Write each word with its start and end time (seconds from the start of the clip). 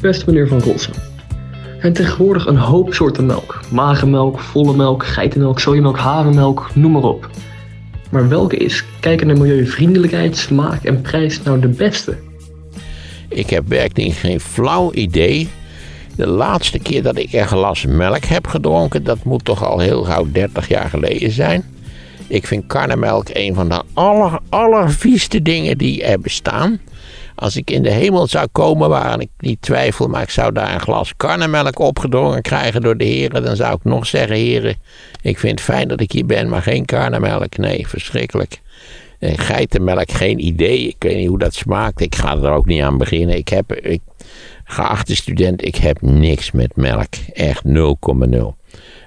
Beste 0.00 0.24
meneer 0.26 0.48
Van 0.48 0.60
Rossum. 0.60 0.94
Er 1.62 1.80
zijn 1.80 1.92
tegenwoordig 1.92 2.46
een 2.46 2.56
hoop 2.56 2.94
soorten 2.94 3.26
melk. 3.26 3.60
Magermelk, 3.70 4.40
volle 4.40 4.76
melk, 4.76 5.06
geitenmelk, 5.06 5.60
sojamelk, 5.60 5.98
havermelk, 5.98 6.70
noem 6.74 6.92
maar 6.92 7.02
op. 7.02 7.30
Maar 8.10 8.28
welke 8.28 8.56
is, 8.56 8.84
kijken 9.00 9.26
naar 9.26 9.38
milieuvriendelijkheid, 9.38 10.36
smaak 10.36 10.84
en 10.84 11.00
prijs, 11.00 11.42
nou 11.42 11.60
de 11.60 11.68
beste? 11.68 12.16
Ik 13.28 13.50
heb 13.50 13.68
werkelijk 13.68 14.14
geen 14.14 14.40
flauw 14.40 14.92
idee. 14.92 15.48
De 16.16 16.26
laatste 16.26 16.78
keer 16.78 17.02
dat 17.02 17.18
ik 17.18 17.32
een 17.32 17.46
glas 17.46 17.84
melk 17.84 18.24
heb 18.24 18.46
gedronken, 18.46 19.04
dat 19.04 19.24
moet 19.24 19.44
toch 19.44 19.64
al 19.64 19.78
heel 19.78 20.02
gauw 20.02 20.26
30 20.32 20.68
jaar 20.68 20.88
geleden 20.88 21.30
zijn. 21.30 21.64
Ik 22.26 22.46
vind 22.46 22.66
karnemelk 22.66 23.28
een 23.32 23.54
van 23.54 23.68
de 23.68 23.82
aller, 23.92 24.38
allervieste 24.48 25.42
dingen 25.42 25.78
die 25.78 26.04
er 26.04 26.20
bestaan. 26.20 26.80
Als 27.36 27.56
ik 27.56 27.70
in 27.70 27.82
de 27.82 27.90
hemel 27.90 28.26
zou 28.26 28.46
komen, 28.52 28.88
waaraan 28.88 29.20
ik 29.20 29.28
niet 29.38 29.62
twijfel, 29.62 30.08
maar 30.08 30.22
ik 30.22 30.30
zou 30.30 30.52
daar 30.52 30.74
een 30.74 30.80
glas 30.80 31.16
karnemelk 31.16 31.78
opgedrongen 31.78 32.42
krijgen 32.42 32.80
door 32.80 32.96
de 32.96 33.04
heren, 33.04 33.44
dan 33.44 33.56
zou 33.56 33.74
ik 33.74 33.84
nog 33.84 34.06
zeggen, 34.06 34.36
heren, 34.36 34.76
ik 35.22 35.38
vind 35.38 35.52
het 35.52 35.68
fijn 35.68 35.88
dat 35.88 36.00
ik 36.00 36.12
hier 36.12 36.26
ben, 36.26 36.48
maar 36.48 36.62
geen 36.62 36.84
karnemelk. 36.84 37.56
Nee, 37.56 37.88
verschrikkelijk. 37.88 38.60
En 39.18 39.38
geitenmelk, 39.38 40.10
geen 40.10 40.46
idee. 40.46 40.88
Ik 40.88 40.96
weet 40.98 41.16
niet 41.16 41.28
hoe 41.28 41.38
dat 41.38 41.54
smaakt. 41.54 42.00
Ik 42.00 42.14
ga 42.14 42.36
er 42.36 42.50
ook 42.50 42.66
niet 42.66 42.82
aan 42.82 42.98
beginnen. 42.98 43.36
Ik 43.36 43.48
heb, 43.48 43.74
ik, 43.74 44.00
geachte 44.64 45.16
student, 45.16 45.64
ik 45.64 45.76
heb 45.76 46.00
niks 46.00 46.50
met 46.50 46.76
melk. 46.76 47.14
Echt 47.32 47.62
0,0. 47.66 47.72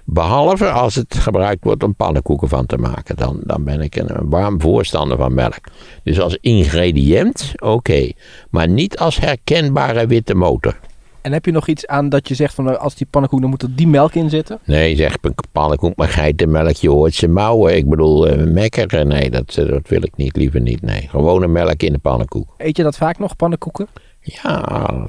Behalve 0.06 0.70
als 0.70 0.96
het 0.96 1.16
gebruikt 1.16 1.64
wordt 1.64 1.84
om 1.84 1.96
pannenkoeken 1.96 2.50
van 2.50 2.66
te 2.66 2.78
maken. 2.78 3.16
Dan, 3.16 3.40
dan 3.44 3.64
ben 3.64 3.82
ik 3.82 3.96
een, 3.96 4.30
warm 4.30 4.62
voorstander 4.62 5.18
van 5.18 5.34
melk. 5.34 5.60
Dus 6.04 6.20
als 6.20 6.38
ingrediënt, 6.42 7.54
oké. 7.58 8.12
Maar 8.50 8.68
niet 8.68 8.98
als 8.98 9.20
herkenbare 9.20 10.08
witte 10.08 10.36
motor. 10.36 10.80
En 11.22 11.32
heb 11.32 11.46
je 11.46 11.52
nog 11.52 11.68
iets 11.68 11.88
aan 11.88 12.10
dat 12.10 12.28
je 12.28 12.36
zegt 12.36 12.54
van 12.54 12.64
nou, 12.64 12.78
als 12.78 12.96
die 12.96 13.08
pannenkoek, 13.10 13.42
dan 13.42 13.50
moet 13.50 13.62
er 13.62 13.76
die 13.76 13.88
melk 13.88 14.14
in 14.14 14.30
zitten? 14.30 14.60
Nee, 14.66 14.96
zeg 14.96 15.18
een 15.22 15.36
pannenkoek, 15.52 15.96
maar 15.96 16.08
geitenmelk, 16.08 16.76
je 16.76 16.90
hoort 16.90 17.14
ze 17.14 17.28
mouwen. 17.28 17.76
Ik 17.76 17.90
bedoel, 17.90 18.28
uh, 18.28 18.54
mekkeren, 18.54 19.08
nee, 19.08 19.30
dat, 19.30 19.58
eh, 19.58 19.68
dat 19.68 19.88
wil 19.88 20.04
ik 20.04 20.16
niet, 20.16 20.36
liever 20.36 20.62
niet. 20.62 20.82
Nee, 20.82 21.08
gewone 21.08 21.48
melk 21.48 21.84
in 21.84 21.94
de 21.94 22.00
pannenkoek. 22.00 22.54
Eet 22.58 22.78
je 22.78 22.84
dat 22.84 22.98
vaak 22.98 23.20
nog, 23.20 23.36
pannenkoeken? 23.36 23.88
Ja, 24.22 24.54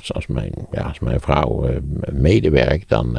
als 0.06 0.26
mijn, 0.26 0.52
ja, 0.70 0.82
als 0.82 0.98
mijn 0.98 1.20
vrouw 1.20 1.68
uh, 1.68 1.76
medewerkt, 2.12 2.88
dan... 2.88 3.18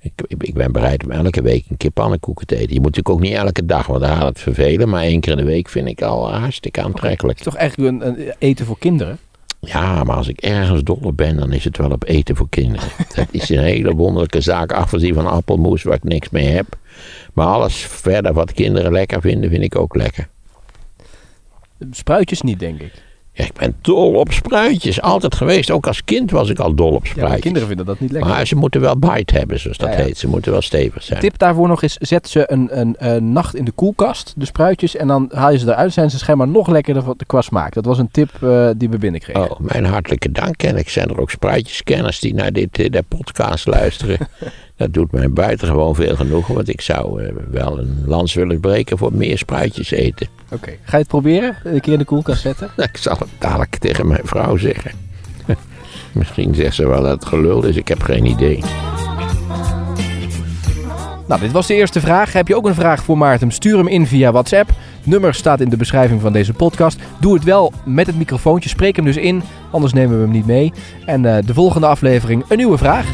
Ik, 0.00 0.12
ik, 0.38 0.54
ben 0.54 0.72
bereid 0.72 1.04
om 1.04 1.10
elke 1.10 1.42
week 1.42 1.64
een 1.68 1.76
keer 1.76 1.90
pannenkoeken 1.90 2.46
te 2.46 2.56
eten. 2.56 2.74
Je 2.74 2.80
moet 2.80 2.96
natuurlijk 2.96 3.14
ook 3.14 3.20
niet 3.20 3.32
elke 3.32 3.64
dag, 3.64 3.86
want 3.86 4.00
dan 4.00 4.16
gaat 4.16 4.28
het 4.28 4.40
vervelen. 4.40 4.88
Maar 4.88 5.02
één 5.02 5.20
keer 5.20 5.32
in 5.32 5.38
de 5.38 5.44
week 5.44 5.68
vind 5.68 5.88
ik 5.88 6.02
al 6.02 6.32
hartstikke 6.32 6.82
aantrekkelijk. 6.82 7.38
Het 7.38 7.46
is 7.46 7.52
toch 7.52 7.62
eigenlijk 7.62 8.02
een, 8.02 8.08
een, 8.08 8.34
eten 8.38 8.66
voor 8.66 8.78
kinderen? 8.78 9.18
Ja, 9.60 10.04
maar 10.04 10.16
als 10.16 10.28
ik 10.28 10.40
ergens 10.40 10.82
dol 10.82 11.00
op 11.02 11.16
ben, 11.16 11.36
dan 11.36 11.52
is 11.52 11.64
het 11.64 11.76
wel 11.76 11.90
op 11.90 12.04
eten 12.04 12.36
voor 12.36 12.48
kinderen. 12.48 12.88
Dat 13.14 13.26
is 13.30 13.48
een 13.48 13.62
hele 13.62 13.94
wonderlijke 13.94 14.40
zaak, 14.40 14.72
afgezien 14.72 15.14
van 15.14 15.26
appelmoes 15.26 15.82
waar 15.82 15.94
ik 15.94 16.04
niks 16.04 16.30
mee 16.30 16.46
heb. 16.46 16.66
Maar 17.32 17.46
alles 17.46 17.76
verder 17.76 18.32
wat 18.32 18.52
kinderen 18.52 18.92
lekker 18.92 19.20
vinden, 19.20 19.50
vind 19.50 19.62
ik 19.62 19.76
ook 19.76 19.94
lekker. 19.96 20.28
Spruitjes 21.90 22.42
niet, 22.42 22.58
denk 22.58 22.80
ik. 22.80 22.92
Ja, 23.38 23.44
ik 23.44 23.52
ben 23.52 23.76
dol 23.80 24.14
op 24.14 24.32
spruitjes. 24.32 25.00
Altijd 25.00 25.34
geweest. 25.34 25.70
Ook 25.70 25.86
als 25.86 26.04
kind 26.04 26.30
was 26.30 26.48
ik 26.48 26.58
al 26.58 26.74
dol 26.74 26.92
op 26.92 27.06
spruitjes. 27.06 27.36
Ja, 27.36 27.42
kinderen 27.42 27.68
vinden 27.68 27.86
dat 27.86 28.00
niet 28.00 28.10
lekker. 28.10 28.30
Maar 28.30 28.46
ze 28.46 28.56
moeten 28.56 28.80
wel 28.80 28.98
bite 28.98 29.36
hebben, 29.36 29.60
zoals 29.60 29.76
dat 29.76 29.94
heet. 29.94 30.18
Ze 30.18 30.28
moeten 30.28 30.52
wel 30.52 30.62
stevig 30.62 31.02
zijn. 31.02 31.20
tip 31.20 31.38
daarvoor 31.38 31.68
nog 31.68 31.82
is, 31.82 31.96
zet 31.96 32.28
ze 32.28 32.52
een, 32.52 32.78
een, 32.80 32.94
een, 32.98 33.32
nacht 33.32 33.54
in 33.54 33.64
de 33.64 33.70
koelkast, 33.70 34.34
de 34.36 34.44
spruitjes. 34.44 34.96
En 34.96 35.06
dan 35.06 35.30
haal 35.32 35.50
je 35.50 35.58
ze 35.58 35.66
eruit. 35.66 35.92
Zijn 35.92 36.10
ze 36.10 36.18
schijnbaar 36.18 36.48
nog 36.48 36.68
lekkerder 36.68 37.04
qua 37.26 37.40
smaak. 37.40 37.74
Dat 37.74 37.84
was 37.84 37.98
een 37.98 38.10
tip 38.10 38.30
uh, 38.40 38.70
die 38.76 38.88
we 38.88 38.98
binnenkregen. 38.98 39.50
Oh, 39.50 39.60
mijn 39.60 39.84
hartelijke 39.84 40.32
dank. 40.32 40.62
En 40.62 40.76
ik 40.76 40.88
zijn 40.88 41.08
er 41.08 41.20
ook 41.20 41.30
spruitjeskenners 41.30 42.20
die 42.20 42.34
naar 42.34 42.52
dit, 42.52 42.78
uh, 42.78 42.90
de 42.90 43.04
podcast 43.08 43.66
luisteren. 43.66 44.18
Dat 44.78 44.92
doet 44.92 45.12
mij 45.12 45.30
buitengewoon 45.30 45.94
veel 45.94 46.16
genoegen, 46.16 46.54
want 46.54 46.68
ik 46.68 46.80
zou 46.80 47.22
uh, 47.22 47.32
wel 47.50 47.78
een 47.78 48.02
lans 48.06 48.34
willen 48.34 48.60
breken 48.60 48.98
voor 48.98 49.12
meer 49.12 49.38
spruitjes 49.38 49.90
eten. 49.90 50.26
Oké, 50.52 50.70
ga 50.82 50.92
je 50.92 50.96
het 50.96 51.06
proberen? 51.06 51.56
Een 51.64 51.80
keer 51.80 51.92
in 51.92 51.98
de 51.98 52.04
koelkast 52.04 52.40
zetten? 52.40 52.70
ik 52.92 52.96
zal 52.96 53.16
het 53.18 53.28
dadelijk 53.38 53.76
tegen 53.76 54.06
mijn 54.06 54.20
vrouw 54.24 54.56
zeggen. 54.56 54.90
Misschien 56.12 56.54
zegt 56.54 56.74
ze 56.74 56.88
wel 56.88 57.02
dat 57.02 57.10
het 57.10 57.24
gelul 57.24 57.64
is, 57.64 57.76
ik 57.76 57.88
heb 57.88 58.02
geen 58.02 58.24
idee. 58.24 58.62
Nou, 61.28 61.40
dit 61.40 61.52
was 61.52 61.66
de 61.66 61.74
eerste 61.74 62.00
vraag. 62.00 62.32
Heb 62.32 62.48
je 62.48 62.56
ook 62.56 62.66
een 62.66 62.74
vraag 62.74 63.02
voor 63.02 63.18
Maarten? 63.18 63.50
Stuur 63.50 63.76
hem 63.76 63.88
in 63.88 64.06
via 64.06 64.32
WhatsApp. 64.32 64.70
Nummer 65.02 65.34
staat 65.34 65.60
in 65.60 65.68
de 65.68 65.76
beschrijving 65.76 66.20
van 66.20 66.32
deze 66.32 66.52
podcast. 66.52 67.00
Doe 67.20 67.34
het 67.34 67.44
wel 67.44 67.72
met 67.84 68.06
het 68.06 68.18
microfoontje. 68.18 68.68
Spreek 68.68 68.96
hem 68.96 69.04
dus 69.04 69.16
in, 69.16 69.42
anders 69.70 69.92
nemen 69.92 70.16
we 70.16 70.22
hem 70.22 70.32
niet 70.32 70.46
mee. 70.46 70.72
En 71.06 71.24
uh, 71.24 71.36
de 71.44 71.54
volgende 71.54 71.86
aflevering 71.86 72.44
een 72.48 72.56
nieuwe 72.56 72.78
vraag. 72.78 73.06